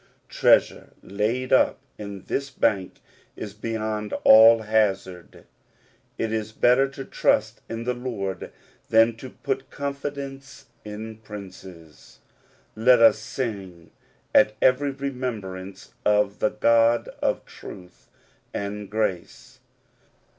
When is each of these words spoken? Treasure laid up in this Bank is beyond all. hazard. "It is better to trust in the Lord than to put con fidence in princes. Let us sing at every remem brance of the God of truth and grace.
Treasure 0.29 0.93
laid 1.03 1.53
up 1.53 1.77
in 1.99 2.23
this 2.23 2.49
Bank 2.49 3.01
is 3.35 3.53
beyond 3.53 4.13
all. 4.23 4.63
hazard. 4.63 5.45
"It 6.17 6.33
is 6.33 6.53
better 6.53 6.87
to 6.87 7.05
trust 7.05 7.61
in 7.69 7.83
the 7.83 7.93
Lord 7.93 8.51
than 8.89 9.15
to 9.17 9.29
put 9.29 9.69
con 9.69 9.93
fidence 9.93 10.63
in 10.83 11.17
princes. 11.17 12.17
Let 12.75 12.99
us 12.99 13.19
sing 13.19 13.91
at 14.33 14.55
every 14.59 14.91
remem 14.91 15.39
brance 15.39 15.89
of 16.03 16.39
the 16.39 16.49
God 16.49 17.09
of 17.21 17.45
truth 17.45 18.07
and 18.55 18.89
grace. 18.89 19.59